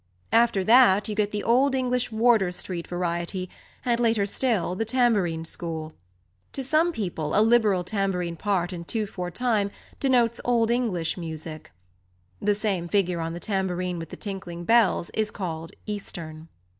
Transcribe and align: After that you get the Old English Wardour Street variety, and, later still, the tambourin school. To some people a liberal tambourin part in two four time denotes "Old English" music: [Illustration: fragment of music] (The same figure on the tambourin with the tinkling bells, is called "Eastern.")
After 0.31 0.63
that 0.63 1.07
you 1.07 1.13
get 1.13 1.29
the 1.29 1.43
Old 1.43 1.75
English 1.75 2.11
Wardour 2.11 2.51
Street 2.53 2.87
variety, 2.87 3.51
and, 3.85 3.99
later 3.99 4.25
still, 4.25 4.73
the 4.73 4.83
tambourin 4.83 5.45
school. 5.45 5.93
To 6.53 6.63
some 6.63 6.91
people 6.91 7.35
a 7.35 7.41
liberal 7.43 7.83
tambourin 7.83 8.35
part 8.35 8.73
in 8.73 8.83
two 8.83 9.05
four 9.05 9.29
time 9.29 9.69
denotes 9.99 10.41
"Old 10.43 10.71
English" 10.71 11.17
music: 11.17 11.71
[Illustration: 12.39 12.39
fragment 12.39 12.39
of 12.41 12.47
music] 12.47 12.47
(The 12.47 12.59
same 12.59 12.87
figure 13.05 13.21
on 13.21 13.33
the 13.33 13.39
tambourin 13.39 13.99
with 13.99 14.09
the 14.09 14.17
tinkling 14.17 14.65
bells, 14.65 15.11
is 15.11 15.29
called 15.29 15.71
"Eastern.") 15.85 16.47